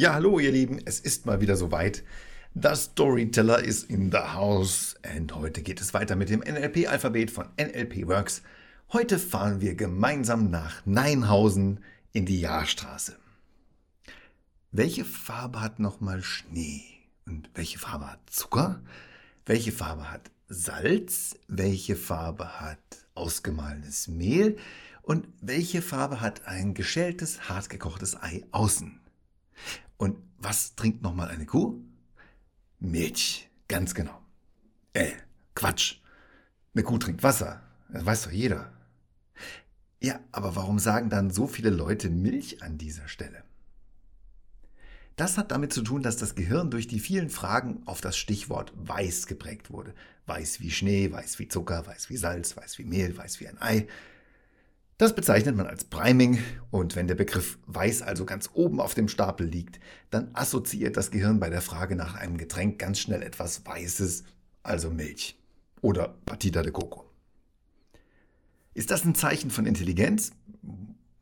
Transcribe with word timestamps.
Ja, 0.00 0.14
hallo 0.14 0.38
ihr 0.38 0.50
Lieben, 0.50 0.80
es 0.86 0.98
ist 0.98 1.26
mal 1.26 1.42
wieder 1.42 1.58
soweit. 1.58 2.04
Das 2.54 2.84
Storyteller 2.84 3.62
ist 3.62 3.90
in 3.90 4.10
the 4.10 4.32
house 4.32 4.96
und 5.14 5.34
heute 5.34 5.60
geht 5.60 5.78
es 5.78 5.92
weiter 5.92 6.16
mit 6.16 6.30
dem 6.30 6.40
NLP-Alphabet 6.40 7.30
von 7.30 7.50
NLP 7.58 8.08
Works. 8.08 8.40
Heute 8.94 9.18
fahren 9.18 9.60
wir 9.60 9.74
gemeinsam 9.74 10.48
nach 10.48 10.86
Neinhausen 10.86 11.80
in 12.12 12.24
die 12.24 12.40
Jahrstraße. 12.40 13.18
Welche 14.70 15.04
Farbe 15.04 15.60
hat 15.60 15.80
nochmal 15.80 16.22
Schnee? 16.22 16.82
Und 17.26 17.50
welche 17.52 17.78
Farbe 17.78 18.10
hat 18.10 18.20
Zucker? 18.30 18.80
Welche 19.44 19.70
Farbe 19.70 20.10
hat 20.10 20.30
Salz? 20.48 21.36
Welche 21.46 21.94
Farbe 21.94 22.58
hat 22.58 22.78
ausgemahlenes 23.14 24.08
Mehl? 24.08 24.56
Und 25.02 25.28
welche 25.42 25.82
Farbe 25.82 26.22
hat 26.22 26.46
ein 26.46 26.72
geschältes, 26.72 27.50
hartgekochtes 27.50 28.16
Ei 28.22 28.46
außen? 28.50 28.98
Und 30.00 30.16
was 30.38 30.76
trinkt 30.76 31.02
nochmal 31.02 31.28
eine 31.28 31.44
Kuh? 31.44 31.78
Milch, 32.78 33.50
ganz 33.68 33.94
genau. 33.94 34.18
Äh, 34.94 35.12
Quatsch. 35.54 35.96
Eine 36.74 36.84
Kuh 36.84 36.96
trinkt 36.96 37.22
Wasser. 37.22 37.60
Das 37.90 38.06
weiß 38.06 38.22
doch 38.22 38.30
jeder. 38.30 38.72
Ja, 40.00 40.18
aber 40.32 40.56
warum 40.56 40.78
sagen 40.78 41.10
dann 41.10 41.28
so 41.28 41.46
viele 41.46 41.68
Leute 41.68 42.08
Milch 42.08 42.62
an 42.62 42.78
dieser 42.78 43.08
Stelle? 43.08 43.44
Das 45.16 45.36
hat 45.36 45.50
damit 45.50 45.74
zu 45.74 45.82
tun, 45.82 46.02
dass 46.02 46.16
das 46.16 46.34
Gehirn 46.34 46.70
durch 46.70 46.88
die 46.88 46.98
vielen 46.98 47.28
Fragen 47.28 47.82
auf 47.84 48.00
das 48.00 48.16
Stichwort 48.16 48.72
weiß 48.76 49.26
geprägt 49.26 49.70
wurde. 49.70 49.92
Weiß 50.24 50.60
wie 50.60 50.70
Schnee, 50.70 51.12
weiß 51.12 51.38
wie 51.40 51.48
Zucker, 51.48 51.86
weiß 51.86 52.08
wie 52.08 52.16
Salz, 52.16 52.56
weiß 52.56 52.78
wie 52.78 52.84
Mehl, 52.84 53.18
weiß 53.18 53.38
wie 53.40 53.48
ein 53.48 53.60
Ei. 53.60 53.86
Das 55.00 55.14
bezeichnet 55.14 55.56
man 55.56 55.66
als 55.66 55.84
Priming 55.84 56.40
und 56.70 56.94
wenn 56.94 57.08
der 57.08 57.14
Begriff 57.14 57.58
weiß 57.66 58.02
also 58.02 58.26
ganz 58.26 58.50
oben 58.52 58.82
auf 58.82 58.92
dem 58.92 59.08
Stapel 59.08 59.46
liegt, 59.46 59.80
dann 60.10 60.28
assoziiert 60.34 60.98
das 60.98 61.10
Gehirn 61.10 61.40
bei 61.40 61.48
der 61.48 61.62
Frage 61.62 61.96
nach 61.96 62.16
einem 62.16 62.36
Getränk 62.36 62.78
ganz 62.78 62.98
schnell 62.98 63.22
etwas 63.22 63.64
Weißes, 63.64 64.24
also 64.62 64.90
Milch 64.90 65.40
oder 65.80 66.18
Patita 66.26 66.60
de 66.60 66.70
Coco. 66.70 67.06
Ist 68.74 68.90
das 68.90 69.06
ein 69.06 69.14
Zeichen 69.14 69.50
von 69.50 69.64
Intelligenz? 69.64 70.32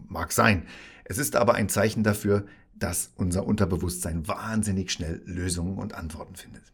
Mag 0.01 0.33
sein. 0.33 0.67
Es 1.05 1.19
ist 1.19 1.37
aber 1.37 1.55
ein 1.55 1.69
Zeichen 1.69 2.03
dafür, 2.03 2.47
dass 2.75 3.13
unser 3.15 3.47
Unterbewusstsein 3.47 4.27
wahnsinnig 4.27 4.91
schnell 4.91 5.23
Lösungen 5.25 5.79
und 5.79 5.95
Antworten 5.95 6.35
findet. 6.35 6.73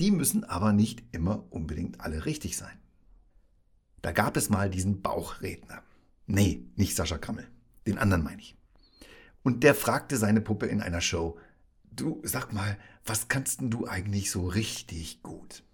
Die 0.00 0.10
müssen 0.10 0.44
aber 0.44 0.72
nicht 0.72 1.02
immer 1.12 1.44
unbedingt 1.50 2.00
alle 2.00 2.24
richtig 2.24 2.56
sein. 2.56 2.78
Da 4.00 4.12
gab 4.12 4.38
es 4.38 4.48
mal 4.48 4.70
diesen 4.70 5.02
Bauchredner. 5.02 5.82
Nee, 6.26 6.64
nicht 6.76 6.96
Sascha 6.96 7.18
Krammel. 7.18 7.48
Den 7.86 7.98
anderen 7.98 8.22
meine 8.22 8.40
ich. 8.40 8.56
Und 9.42 9.64
der 9.64 9.74
fragte 9.74 10.16
seine 10.16 10.40
Puppe 10.40 10.66
in 10.66 10.80
einer 10.80 11.00
Show, 11.00 11.38
du 11.90 12.20
sag 12.22 12.52
mal, 12.52 12.78
was 13.04 13.28
kannst 13.28 13.60
denn 13.60 13.70
du 13.70 13.86
eigentlich 13.86 14.30
so 14.30 14.46
richtig 14.46 15.22
gut? 15.22 15.64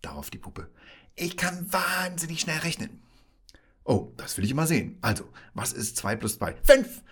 Darauf 0.00 0.30
die 0.30 0.38
Puppe, 0.38 0.70
ich 1.14 1.36
kann 1.36 1.70
wahnsinnig 1.72 2.40
schnell 2.40 2.58
rechnen. 2.58 3.02
Oh, 3.84 4.12
das 4.16 4.36
will 4.36 4.44
ich 4.44 4.54
mal 4.54 4.66
sehen. 4.66 4.98
Also, 5.00 5.28
was 5.54 5.72
ist 5.72 5.96
2 5.96 6.16
plus 6.16 6.38
2? 6.38 6.56
5! 6.62 7.02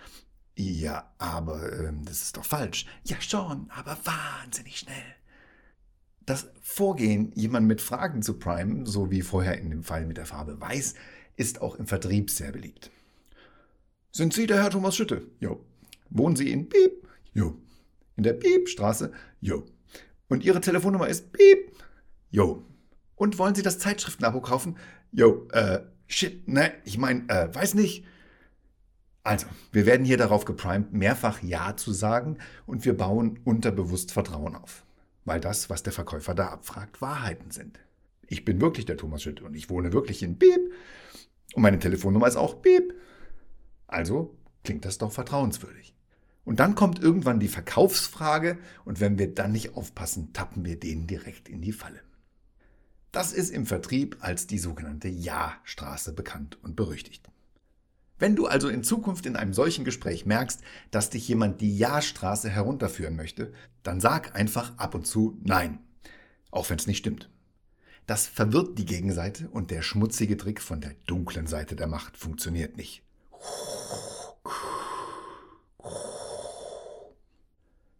Ja, 0.57 1.13
aber 1.17 1.79
ähm, 1.79 2.05
das 2.05 2.21
ist 2.21 2.37
doch 2.37 2.45
falsch. 2.45 2.85
Ja 3.03 3.19
schon, 3.19 3.69
aber 3.71 3.97
wahnsinnig 4.03 4.79
schnell. 4.79 5.15
Das 6.25 6.47
Vorgehen, 6.61 7.31
jemanden 7.35 7.67
mit 7.67 7.81
Fragen 7.81 8.21
zu 8.21 8.39
primen, 8.39 8.85
so 8.85 9.11
wie 9.11 9.21
vorher 9.21 9.59
in 9.59 9.69
dem 9.69 9.83
Fall 9.83 10.05
mit 10.05 10.17
der 10.17 10.25
Farbe 10.25 10.59
weiß, 10.59 10.95
ist 11.35 11.61
auch 11.61 11.75
im 11.75 11.87
Vertrieb 11.87 12.29
sehr 12.29 12.51
beliebt. 12.51 12.91
Sind 14.11 14.33
Sie 14.33 14.47
der 14.47 14.63
Herr 14.63 14.69
Thomas 14.69 14.95
Schütte? 14.95 15.23
Jo. 15.39 15.63
Wohnen 16.09 16.35
Sie 16.35 16.51
in 16.51 16.69
Piep? 16.69 17.07
Jo. 17.33 17.57
In 18.15 18.23
der 18.23 18.33
Piepstraße? 18.33 19.11
Jo. 19.41 19.65
Und 20.29 20.43
Ihre 20.43 20.61
Telefonnummer 20.61 21.07
ist 21.07 21.33
Piep? 21.33 21.71
Jo. 22.29 22.65
Und 23.15 23.37
wollen 23.37 23.55
Sie 23.55 23.61
das 23.61 23.79
Zeitschriftenabo 23.79 24.41
kaufen? 24.41 24.77
Jo. 25.11 25.47
Äh, 25.51 25.81
shit, 26.07 26.47
ne, 26.47 26.71
ich 26.85 26.97
meine, 26.97 27.27
äh, 27.27 27.53
weiß 27.53 27.73
nicht. 27.73 28.05
Also, 29.23 29.47
wir 29.71 29.85
werden 29.85 30.05
hier 30.05 30.17
darauf 30.17 30.45
geprimed, 30.45 30.93
mehrfach 30.93 31.41
Ja 31.41 31.75
zu 31.75 31.91
sagen 31.91 32.37
und 32.65 32.85
wir 32.85 32.95
bauen 32.95 33.39
unterbewusst 33.43 34.11
Vertrauen 34.11 34.55
auf. 34.55 34.85
Weil 35.25 35.39
das, 35.39 35.69
was 35.69 35.83
der 35.83 35.93
Verkäufer 35.93 36.35
da 36.35 36.49
abfragt, 36.49 37.01
Wahrheiten 37.01 37.51
sind. 37.51 37.79
Ich 38.27 38.45
bin 38.45 38.61
wirklich 38.61 38.85
der 38.85 38.97
Thomas 38.97 39.23
Schütte 39.23 39.43
und 39.43 39.55
ich 39.55 39.69
wohne 39.69 39.93
wirklich 39.93 40.21
in 40.23 40.37
Piep 40.37 40.71
und 41.53 41.61
meine 41.61 41.79
Telefonnummer 41.79 42.27
ist 42.27 42.35
auch 42.35 42.61
Piep. 42.61 42.93
Also 43.87 44.35
klingt 44.63 44.85
das 44.85 44.97
doch 44.97 45.11
vertrauenswürdig. 45.11 45.95
Und 46.43 46.59
dann 46.59 46.75
kommt 46.75 46.99
irgendwann 46.99 47.39
die 47.39 47.47
Verkaufsfrage 47.47 48.59
und 48.85 48.99
wenn 48.99 49.17
wir 49.17 49.33
dann 49.33 49.51
nicht 49.51 49.75
aufpassen, 49.75 50.31
tappen 50.33 50.63
wir 50.63 50.79
denen 50.79 51.07
direkt 51.07 51.49
in 51.49 51.61
die 51.61 51.71
Falle. 51.71 52.01
Das 53.11 53.33
ist 53.33 53.49
im 53.49 53.65
Vertrieb 53.65 54.17
als 54.19 54.45
die 54.45 54.59
sogenannte 54.59 55.07
Ja-Straße 55.07 56.13
bekannt 56.13 56.59
und 56.61 56.75
berüchtigt. 56.75 57.29
Wenn 58.19 58.35
du 58.35 58.45
also 58.45 58.69
in 58.69 58.83
Zukunft 58.83 59.25
in 59.25 59.35
einem 59.35 59.53
solchen 59.53 59.83
Gespräch 59.85 60.25
merkst, 60.25 60.61
dass 60.91 61.09
dich 61.09 61.27
jemand 61.27 61.61
die 61.61 61.77
Ja-Straße 61.77 62.49
herunterführen 62.49 63.15
möchte, 63.15 63.53
dann 63.83 63.99
sag 63.99 64.35
einfach 64.35 64.77
ab 64.77 64.95
und 64.95 65.07
zu 65.07 65.39
Nein, 65.43 65.79
auch 66.51 66.69
wenn 66.69 66.77
es 66.77 66.87
nicht 66.87 66.99
stimmt. 66.99 67.29
Das 68.05 68.27
verwirrt 68.27 68.77
die 68.77 68.85
Gegenseite 68.85 69.49
und 69.49 69.71
der 69.71 69.81
schmutzige 69.81 70.37
Trick 70.37 70.61
von 70.61 70.79
der 70.79 70.93
dunklen 71.07 71.47
Seite 71.47 71.75
der 71.75 71.87
Macht 71.87 72.17
funktioniert 72.17 72.77
nicht. 72.77 73.01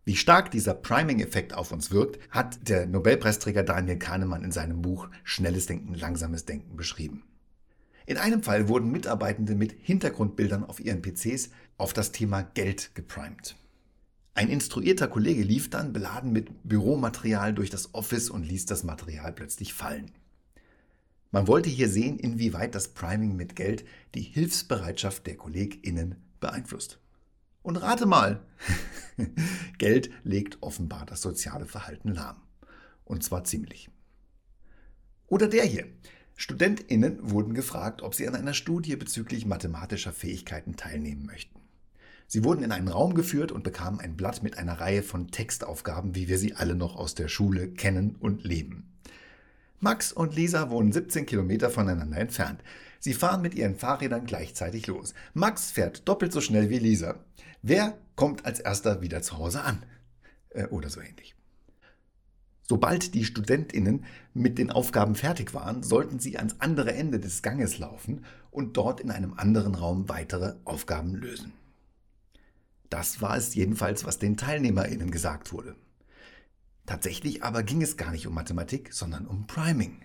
Wie 0.07 0.15
stark 0.15 0.51
dieser 0.51 0.75
Priming-Effekt 0.75 1.55
auf 1.55 1.71
uns 1.71 1.89
wirkt, 1.89 2.19
hat 2.29 2.69
der 2.69 2.85
Nobelpreisträger 2.85 3.63
Daniel 3.63 3.97
Kahnemann 3.97 4.43
in 4.43 4.51
seinem 4.51 4.83
Buch 4.83 5.07
Schnelles 5.23 5.65
Denken, 5.65 5.95
Langsames 5.95 6.45
Denken 6.45 6.77
beschrieben. 6.77 7.23
In 8.05 8.17
einem 8.17 8.43
Fall 8.43 8.69
wurden 8.69 8.91
Mitarbeitende 8.91 9.55
mit 9.55 9.75
Hintergrundbildern 9.81 10.63
auf 10.63 10.79
ihren 10.79 11.01
PCs 11.01 11.49
auf 11.79 11.93
das 11.93 12.11
Thema 12.11 12.43
Geld 12.43 12.93
geprimed. 12.93 13.55
Ein 14.37 14.49
instruierter 14.49 15.07
Kollege 15.07 15.43
lief 15.43 15.69
dann 15.69 15.93
beladen 15.93 16.33
mit 16.33 16.49
Büromaterial 16.67 17.53
durch 17.53 17.69
das 17.69 17.93
Office 17.93 18.29
und 18.29 18.43
ließ 18.43 18.65
das 18.65 18.83
Material 18.83 19.31
plötzlich 19.31 19.73
fallen. 19.73 20.11
Man 21.31 21.47
wollte 21.47 21.69
hier 21.69 21.87
sehen, 21.87 22.19
inwieweit 22.19 22.75
das 22.75 22.89
Priming 22.89 23.37
mit 23.37 23.55
Geld 23.55 23.85
die 24.13 24.21
Hilfsbereitschaft 24.21 25.25
der 25.25 25.37
KollegInnen 25.37 26.15
beeinflusst. 26.41 26.99
Und 27.63 27.77
rate 27.77 28.05
mal, 28.05 28.45
Geld 29.77 30.09
legt 30.25 30.61
offenbar 30.61 31.05
das 31.05 31.21
soziale 31.21 31.65
Verhalten 31.65 32.09
lahm. 32.09 32.41
Und 33.05 33.23
zwar 33.23 33.45
ziemlich. 33.45 33.89
Oder 35.27 35.47
der 35.47 35.63
hier. 35.63 35.87
StudentInnen 36.35 37.31
wurden 37.31 37.53
gefragt, 37.53 38.01
ob 38.01 38.13
sie 38.13 38.27
an 38.27 38.35
einer 38.35 38.53
Studie 38.53 38.97
bezüglich 38.97 39.45
mathematischer 39.45 40.11
Fähigkeiten 40.11 40.75
teilnehmen 40.75 41.25
möchten. 41.25 41.64
Sie 42.27 42.43
wurden 42.43 42.63
in 42.63 42.71
einen 42.71 42.87
Raum 42.87 43.13
geführt 43.13 43.51
und 43.51 43.63
bekamen 43.63 43.99
ein 43.99 44.17
Blatt 44.17 44.43
mit 44.43 44.57
einer 44.57 44.79
Reihe 44.79 45.03
von 45.03 45.29
Textaufgaben, 45.29 46.15
wie 46.15 46.27
wir 46.27 46.37
sie 46.37 46.55
alle 46.55 46.75
noch 46.75 46.95
aus 46.95 47.15
der 47.15 47.27
Schule 47.27 47.69
kennen 47.69 48.15
und 48.19 48.43
leben. 48.43 48.91
Max 49.79 50.11
und 50.11 50.35
Lisa 50.35 50.69
wohnen 50.69 50.91
17 50.91 51.25
Kilometer 51.25 51.69
voneinander 51.69 52.17
entfernt. 52.17 52.63
Sie 52.99 53.13
fahren 53.13 53.41
mit 53.41 53.53
ihren 53.53 53.75
Fahrrädern 53.75 54.25
gleichzeitig 54.25 54.87
los. 54.87 55.13
Max 55.33 55.69
fährt 55.69 56.07
doppelt 56.07 56.33
so 56.33 56.41
schnell 56.41 56.69
wie 56.69 56.79
Lisa. 56.79 57.19
Wer 57.61 57.97
kommt 58.15 58.45
als 58.45 58.59
erster 58.59 59.01
wieder 59.01 59.21
zu 59.21 59.37
Hause 59.37 59.61
an? 59.61 59.83
Äh, 60.49 60.65
oder 60.67 60.89
so 60.89 61.01
ähnlich. 61.01 61.35
Sobald 62.67 63.13
die 63.13 63.25
Studentinnen 63.25 64.05
mit 64.33 64.57
den 64.57 64.71
Aufgaben 64.71 65.13
fertig 65.13 65.53
waren, 65.53 65.83
sollten 65.83 66.17
sie 66.17 66.37
ans 66.39 66.55
andere 66.59 66.95
Ende 66.95 67.19
des 67.19 67.43
Ganges 67.43 67.77
laufen 67.77 68.25
und 68.49 68.77
dort 68.77 68.99
in 68.99 69.11
einem 69.11 69.35
anderen 69.35 69.75
Raum 69.75 70.09
weitere 70.09 70.55
Aufgaben 70.65 71.13
lösen. 71.13 71.53
Das 72.95 73.21
war 73.21 73.35
es 73.35 73.53
jedenfalls, 73.55 74.05
was 74.05 74.19
den 74.19 74.37
TeilnehmerInnen 74.37 75.11
gesagt 75.11 75.51
wurde. 75.51 75.75
Tatsächlich 76.85 77.43
aber 77.43 77.61
ging 77.61 77.81
es 77.81 77.97
gar 77.97 78.13
nicht 78.13 78.25
um 78.25 78.33
Mathematik, 78.33 78.93
sondern 78.93 79.27
um 79.27 79.47
Priming. 79.47 79.99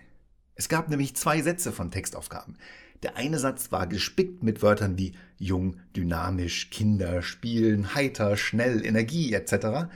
Es 0.55 0.67
gab 0.67 0.89
nämlich 0.89 1.15
zwei 1.15 1.41
Sätze 1.41 1.71
von 1.71 1.89
Textaufgaben. 1.89 2.57
Der 3.01 3.15
eine 3.15 3.39
Satz 3.39 3.71
war 3.71 3.87
gespickt 3.87 4.43
mit 4.43 4.61
Wörtern 4.61 4.97
wie 4.97 5.13
jung, 5.37 5.77
dynamisch, 5.95 6.69
Kinder, 6.69 7.21
spielen, 7.21 7.95
heiter, 7.95 8.35
schnell, 8.35 8.85
Energie 8.85 9.31
etc. 9.33 9.89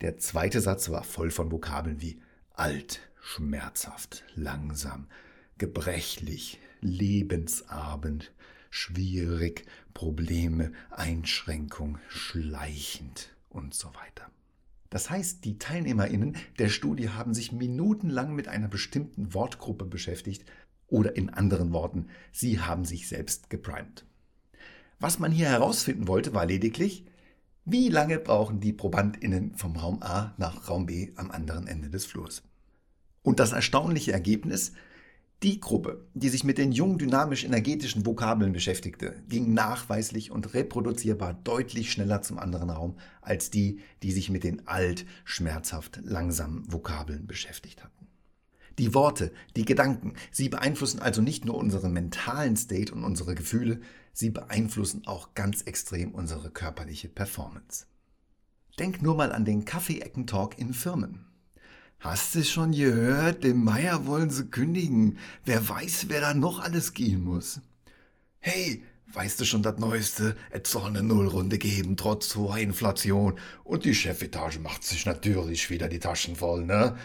Der 0.00 0.16
zweite 0.16 0.62
Satz 0.62 0.88
war 0.88 1.04
voll 1.04 1.30
von 1.30 1.52
Vokabeln 1.52 2.00
wie 2.00 2.18
alt, 2.54 3.00
schmerzhaft, 3.20 4.24
langsam, 4.34 5.06
gebrechlich, 5.58 6.58
lebensabend, 6.80 8.32
schwierig, 8.72 9.66
Probleme, 9.92 10.72
Einschränkung, 10.90 11.98
schleichend 12.08 13.36
und 13.50 13.74
so 13.74 13.88
weiter. 13.88 14.30
Das 14.88 15.10
heißt, 15.10 15.44
die 15.44 15.58
Teilnehmerinnen 15.58 16.36
der 16.58 16.70
Studie 16.70 17.10
haben 17.10 17.34
sich 17.34 17.52
minutenlang 17.52 18.34
mit 18.34 18.48
einer 18.48 18.68
bestimmten 18.68 19.34
Wortgruppe 19.34 19.84
beschäftigt 19.84 20.44
oder 20.88 21.16
in 21.16 21.30
anderen 21.30 21.72
Worten, 21.72 22.06
sie 22.32 22.60
haben 22.60 22.86
sich 22.86 23.08
selbst 23.08 23.50
geprimed. 23.50 24.06
Was 24.98 25.18
man 25.18 25.32
hier 25.32 25.48
herausfinden 25.48 26.08
wollte, 26.08 26.34
war 26.34 26.46
lediglich, 26.46 27.04
Wie 27.64 27.90
lange 27.90 28.18
brauchen 28.18 28.58
die 28.58 28.72
ProbandInnen 28.72 29.54
vom 29.54 29.76
Raum 29.76 30.02
A 30.02 30.34
nach 30.36 30.68
Raum 30.68 30.86
B 30.86 31.12
am 31.14 31.30
anderen 31.30 31.68
Ende 31.68 31.90
des 31.90 32.06
Flurs? 32.06 32.42
Und 33.22 33.38
das 33.38 33.52
erstaunliche 33.52 34.12
Ergebnis? 34.12 34.72
Die 35.42 35.58
Gruppe, 35.58 36.06
die 36.14 36.28
sich 36.28 36.44
mit 36.44 36.56
den 36.56 36.70
jungen 36.70 36.98
dynamisch-energetischen 36.98 38.06
Vokabeln 38.06 38.52
beschäftigte, 38.52 39.16
ging 39.28 39.52
nachweislich 39.52 40.30
und 40.30 40.54
reproduzierbar 40.54 41.34
deutlich 41.34 41.90
schneller 41.90 42.22
zum 42.22 42.38
anderen 42.38 42.70
Raum 42.70 42.96
als 43.22 43.50
die, 43.50 43.80
die 44.04 44.12
sich 44.12 44.30
mit 44.30 44.44
den 44.44 44.68
alt, 44.68 45.04
schmerzhaft 45.24 45.98
langsamen 46.04 46.72
Vokabeln 46.72 47.26
beschäftigt 47.26 47.82
hatten. 47.82 48.06
Die 48.78 48.94
Worte, 48.94 49.32
die 49.56 49.64
Gedanken, 49.64 50.14
sie 50.30 50.48
beeinflussen 50.48 51.00
also 51.00 51.20
nicht 51.20 51.44
nur 51.44 51.56
unseren 51.56 51.92
mentalen 51.92 52.56
State 52.56 52.94
und 52.94 53.02
unsere 53.02 53.34
Gefühle, 53.34 53.80
sie 54.12 54.30
beeinflussen 54.30 55.08
auch 55.08 55.34
ganz 55.34 55.62
extrem 55.62 56.12
unsere 56.12 56.50
körperliche 56.50 57.08
Performance. 57.08 57.86
Denk 58.78 59.02
nur 59.02 59.16
mal 59.16 59.32
an 59.32 59.44
den 59.44 59.64
Kaffee-Ecken-Talk 59.64 60.56
in 60.56 60.72
Firmen. 60.72 61.31
Hast 62.02 62.34
du 62.34 62.42
schon 62.42 62.72
gehört? 62.72 63.44
Dem 63.44 63.62
Meier 63.62 64.06
wollen 64.06 64.28
sie 64.28 64.46
kündigen. 64.46 65.18
Wer 65.44 65.68
weiß, 65.68 66.06
wer 66.08 66.20
da 66.20 66.34
noch 66.34 66.58
alles 66.58 66.94
gehen 66.94 67.22
muss. 67.22 67.60
Hey, 68.40 68.82
weißt 69.12 69.38
du 69.38 69.44
schon 69.44 69.62
das 69.62 69.78
Neueste? 69.78 70.34
Es 70.50 70.68
soll 70.72 70.88
eine 70.88 71.04
Nullrunde 71.04 71.58
geben, 71.58 71.96
trotz 71.96 72.34
hoher 72.34 72.58
Inflation. 72.58 73.38
Und 73.62 73.84
die 73.84 73.94
Chefetage 73.94 74.58
macht 74.58 74.82
sich 74.82 75.06
natürlich 75.06 75.70
wieder 75.70 75.88
die 75.88 76.00
Taschen 76.00 76.34
voll, 76.34 76.64
ne? 76.66 76.96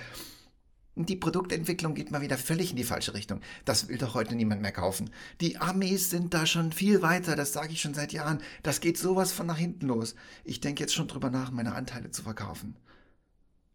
Die 0.96 1.16
Produktentwicklung 1.16 1.94
geht 1.94 2.10
mal 2.10 2.22
wieder 2.22 2.40
völlig 2.40 2.72
in 2.72 2.78
die 2.78 2.84
falsche 2.84 3.14
Richtung. 3.14 3.42
Das 3.66 3.90
will 3.90 4.00
doch 4.00 4.16
heute 4.16 4.34
niemand 4.34 4.64
mehr 4.64 4.72
kaufen. 4.72 5.12
Die 5.42 5.58
Armees 5.58 6.10
sind 6.10 6.34
da 6.34 6.48
schon 6.48 6.72
viel 6.72 7.04
weiter, 7.04 7.36
das 7.36 7.54
sage 7.54 7.72
ich 7.72 7.82
schon 7.82 7.94
seit 7.94 8.14
Jahren. 8.14 8.42
Das 8.64 8.82
geht 8.82 8.98
sowas 8.98 9.32
von 9.32 9.46
nach 9.46 9.60
hinten 9.60 9.86
los. 9.86 10.16
Ich 10.44 10.60
denke 10.60 10.82
jetzt 10.82 10.96
schon 10.96 11.08
drüber 11.08 11.30
nach, 11.30 11.52
meine 11.52 11.76
Anteile 11.76 12.10
zu 12.10 12.24
verkaufen. 12.24 12.76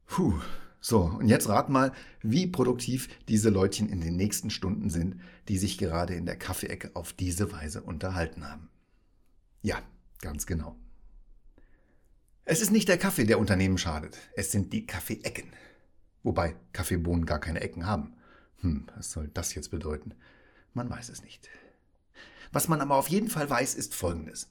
Puh. 0.09 0.41
So, 0.85 1.03
und 1.03 1.29
jetzt 1.29 1.49
rat 1.49 1.69
mal, 1.69 1.93
wie 2.23 2.49
produktiv 2.49 3.09
diese 3.29 3.51
Leutchen 3.51 3.89
in 3.89 4.01
den 4.01 4.17
nächsten 4.17 4.51
Stunden 4.51 4.91
sind, 4.91 5.21
die 5.47 5.57
sich 5.57 5.79
gerade 5.79 6.15
in 6.15 6.27
der 6.27 6.37
Kaffeeecke 6.37 6.91
auf 6.95 7.13
diese 7.13 7.53
Weise 7.53 7.83
unterhalten 7.83 8.45
haben. 8.49 8.69
Ja, 9.63 9.81
ganz 10.21 10.45
genau. 10.45 10.75
Es 12.45 12.61
ist 12.61 12.73
nicht 12.73 12.89
der 12.89 12.99
Kaffee, 12.99 13.25
der 13.25 13.39
Unternehmen 13.39 13.79
schadet, 13.79 14.19
es 14.35 14.51
sind 14.51 14.73
die 14.73 14.85
Kaffeeecken. 14.85 15.53
Wobei 16.25 16.57
Kaffeebohnen 16.73 17.27
gar 17.27 17.39
keine 17.39 17.61
Ecken 17.61 17.87
haben. 17.87 18.15
Hm, 18.57 18.89
was 18.97 19.13
soll 19.13 19.31
das 19.33 19.55
jetzt 19.55 19.71
bedeuten? 19.71 20.17
Man 20.75 20.91
weiß 20.91 21.11
es 21.11 21.23
nicht. 21.23 21.49
Was 22.51 22.67
man 22.67 22.81
aber 22.81 22.97
auf 22.97 23.07
jeden 23.07 23.31
Fall 23.31 23.49
weiß, 23.49 23.77
ist 23.77 23.95
Folgendes. 23.95 24.51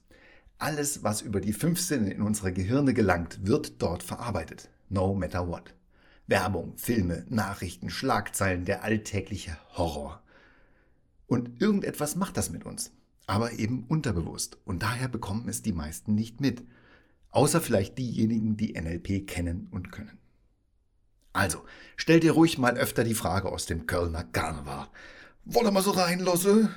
Alles, 0.56 1.04
was 1.04 1.20
über 1.20 1.42
die 1.42 1.52
fünf 1.52 1.78
Sinne 1.78 2.10
in 2.10 2.22
unsere 2.22 2.54
Gehirne 2.54 2.94
gelangt, 2.94 3.46
wird 3.46 3.82
dort 3.82 4.02
verarbeitet. 4.02 4.70
No 4.88 5.12
matter 5.12 5.46
what. 5.46 5.74
Werbung, 6.32 6.78
Filme, 6.78 7.26
Nachrichten, 7.28 7.90
Schlagzeilen, 7.90 8.64
der 8.64 8.82
alltägliche 8.84 9.58
Horror. 9.76 10.22
Und 11.26 11.60
irgendetwas 11.60 12.16
macht 12.16 12.38
das 12.38 12.48
mit 12.48 12.64
uns, 12.64 12.90
aber 13.26 13.52
eben 13.52 13.84
unterbewusst. 13.86 14.56
Und 14.64 14.82
daher 14.82 15.08
bekommen 15.08 15.46
es 15.50 15.60
die 15.60 15.74
meisten 15.74 16.14
nicht 16.14 16.40
mit. 16.40 16.62
Außer 17.32 17.60
vielleicht 17.60 17.98
diejenigen, 17.98 18.56
die 18.56 18.72
NLP 18.72 19.26
kennen 19.26 19.68
und 19.72 19.92
können. 19.92 20.16
Also, 21.34 21.66
stell 21.96 22.20
dir 22.20 22.32
ruhig 22.32 22.56
mal 22.56 22.78
öfter 22.78 23.04
die 23.04 23.14
Frage 23.14 23.50
aus 23.50 23.66
dem 23.66 23.86
Kölner 23.86 24.24
Karneval. 24.24 24.88
Wolle 25.44 25.70
mal 25.70 25.82
so 25.82 25.90
rein, 25.90 26.20
Losse? 26.20 26.70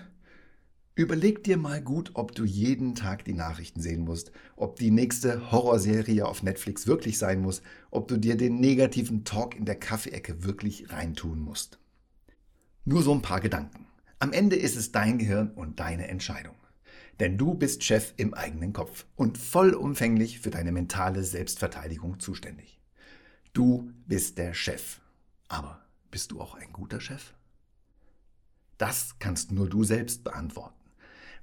Überleg 0.97 1.44
dir 1.44 1.57
mal 1.57 1.81
gut, 1.81 2.12
ob 2.13 2.33
du 2.33 2.45
jeden 2.45 2.95
Tag 2.95 3.25
die 3.25 3.33
Nachrichten 3.33 3.81
sehen 3.81 4.06
musst, 4.06 4.31
ob 4.56 4.77
die 4.77 4.92
nächste 4.92 5.51
Horrorserie 5.51 6.25
auf 6.25 6.42
Netflix 6.42 6.88
wirklich 6.88 7.18
sein 7.18 7.42
muss, 7.42 7.62
ob 7.92 8.07
du 8.07 8.15
dir 8.15 8.38
den 8.38 8.62
negativen 8.62 9.25
Talk 9.25 9.57
in 9.57 9.65
der 9.65 9.75
Kaffeeecke 9.75 10.45
wirklich 10.45 10.89
reintun 10.94 11.42
musst. 11.42 11.80
Nur 12.86 13.03
so 13.03 13.13
ein 13.13 13.21
paar 13.21 13.42
Gedanken. 13.42 13.88
Am 14.19 14.31
Ende 14.31 14.56
ist 14.56 14.77
es 14.77 14.94
dein 14.94 15.18
Gehirn 15.18 15.51
und 15.51 15.81
deine 15.81 16.07
Entscheidung. 16.07 16.56
Denn 17.19 17.38
du 17.38 17.56
bist 17.56 17.83
Chef 17.83 18.13
im 18.15 18.33
eigenen 18.33 18.71
Kopf 18.71 19.06
und 19.18 19.38
vollumfänglich 19.38 20.39
für 20.39 20.50
deine 20.50 20.71
mentale 20.71 21.24
Selbstverteidigung 21.24 22.21
zuständig. 22.21 22.80
Du 23.51 23.92
bist 24.07 24.38
der 24.38 24.53
Chef. 24.53 25.01
Aber 25.50 25.86
bist 26.09 26.31
du 26.31 26.39
auch 26.39 26.56
ein 26.56 26.71
guter 26.71 27.01
Chef? 27.01 27.33
Das 28.77 29.19
kannst 29.19 29.51
nur 29.51 29.68
du 29.68 29.83
selbst 29.83 30.24
beantworten. 30.24 30.84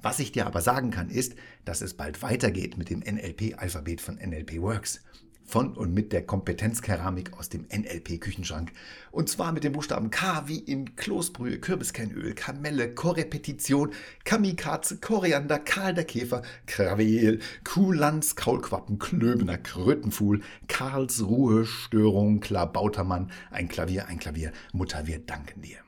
Was 0.02 0.18
ich 0.18 0.32
dir 0.32 0.46
aber 0.46 0.60
sagen 0.60 0.90
kann, 0.90 1.08
ist, 1.08 1.36
dass 1.64 1.80
es 1.80 1.94
bald 1.94 2.22
weitergeht 2.22 2.76
mit 2.76 2.90
dem 2.90 3.00
NLP-Alphabet 3.00 4.00
von 4.00 4.16
NLP 4.16 4.60
Works. 4.60 5.00
Von 5.44 5.74
und 5.76 5.92
mit 5.92 6.12
der 6.12 6.24
Kompetenzkeramik 6.24 7.38
aus 7.38 7.48
dem 7.48 7.66
NLP-Küchenschrank. 7.68 8.72
Und 9.10 9.28
zwar 9.28 9.52
mit 9.52 9.64
dem 9.64 9.72
Buchstaben 9.72 10.10
K 10.10 10.48
wie 10.48 10.58
in 10.58 10.96
Kloßbrühe, 10.96 11.58
Kürbiskernöl, 11.58 12.34
Kamelle, 12.34 12.94
Korrepetition, 12.94 13.92
Kamikaze, 14.24 14.98
Koriander, 14.98 15.58
Karl 15.58 15.94
der 15.94 16.04
Käfer, 16.04 16.42
Krawel, 16.66 17.40
Kulanz, 17.64 18.34
Kaulquappen, 18.34 18.98
Klöbener, 18.98 19.58
Krötenfuhl, 19.58 20.40
Karlsruhe, 20.68 21.66
Störung, 21.66 22.40
Klabautermann, 22.40 23.30
ein 23.50 23.68
Klavier, 23.68 24.06
ein 24.06 24.18
Klavier, 24.18 24.52
Mutter, 24.72 25.06
wir 25.06 25.18
danken 25.18 25.62
dir. 25.62 25.78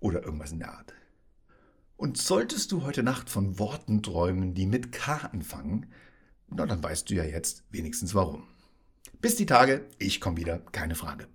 Oder 0.00 0.24
irgendwas 0.24 0.52
in 0.52 0.60
der 0.60 0.72
Art. 0.72 0.94
Und 1.98 2.16
solltest 2.16 2.70
du 2.70 2.84
heute 2.84 3.02
Nacht 3.02 3.28
von 3.28 3.58
Worten 3.58 4.04
träumen, 4.04 4.54
die 4.54 4.66
mit 4.66 4.92
K 4.92 5.16
anfangen, 5.32 5.86
na 6.48 6.64
dann 6.64 6.80
weißt 6.80 7.10
du 7.10 7.14
ja 7.14 7.24
jetzt 7.24 7.64
wenigstens 7.70 8.14
warum. 8.14 8.44
Bis 9.20 9.34
die 9.34 9.46
Tage, 9.46 9.84
ich 9.98 10.20
komme 10.20 10.36
wieder, 10.36 10.60
keine 10.60 10.94
Frage. 10.94 11.26